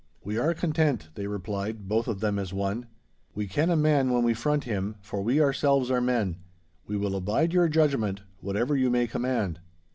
'We 0.23 0.37
are 0.39 0.53
content,' 0.55 1.09
they 1.13 1.27
replied, 1.27 1.87
both 1.87 2.07
of 2.07 2.21
them 2.21 2.39
as 2.39 2.51
one. 2.51 2.87
'We 3.35 3.45
ken 3.49 3.69
a 3.69 3.75
man 3.75 4.09
when 4.11 4.23
we 4.23 4.33
front 4.33 4.63
him, 4.63 4.95
for 4.99 5.21
we 5.21 5.39
ourselves 5.39 5.91
are 5.91 6.01
men. 6.01 6.37
We 6.87 6.97
will 6.97 7.15
abide 7.15 7.53
your 7.53 7.69
judgment, 7.69 8.21
whatever 8.39 8.75
you 8.75 8.89
may 8.89 9.05
command. 9.05 9.59